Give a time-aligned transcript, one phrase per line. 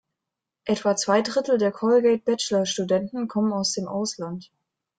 [0.65, 4.49] Etwa zwei Drittel der Colgate Bachelor-Studenten kommen aus dem Ausland.